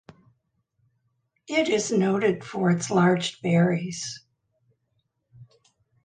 It 1.47 1.69
is 1.69 1.91
noted 1.91 2.43
for 2.43 2.71
its 2.71 2.89
large 2.89 3.39
berries. 3.43 4.25